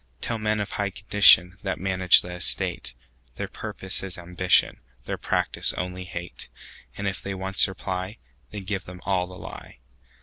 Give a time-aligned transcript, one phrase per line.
[0.19, 2.95] Tell men of high condition, That manage the estate,
[3.35, 8.17] Their purpose is ambition, Their practice only hate:And if they once reply,
[8.49, 9.77] Then give them all the lie.